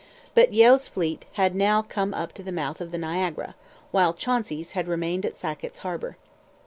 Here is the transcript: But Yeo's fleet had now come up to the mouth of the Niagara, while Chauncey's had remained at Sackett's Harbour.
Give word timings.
But 0.33 0.51
Yeo's 0.51 0.87
fleet 0.87 1.25
had 1.33 1.53
now 1.53 1.83
come 1.83 2.11
up 2.15 2.33
to 2.33 2.41
the 2.41 2.51
mouth 2.51 2.81
of 2.81 2.91
the 2.91 2.97
Niagara, 2.97 3.53
while 3.91 4.15
Chauncey's 4.15 4.71
had 4.71 4.87
remained 4.87 5.27
at 5.27 5.35
Sackett's 5.35 5.77
Harbour. 5.85 6.17